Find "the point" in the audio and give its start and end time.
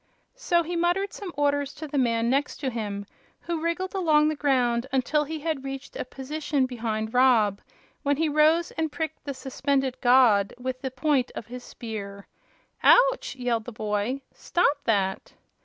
10.81-11.31